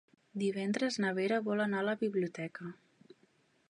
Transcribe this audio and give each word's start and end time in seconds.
Divendres 0.43 0.97
na 1.03 1.13
Vera 1.19 1.39
vol 1.51 1.63
anar 1.67 1.85
a 1.85 1.89
la 1.91 1.97
biblioteca. 2.03 2.77